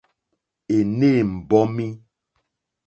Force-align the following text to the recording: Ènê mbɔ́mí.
Ènê 0.77 1.11
mbɔ́mí. 1.33 1.87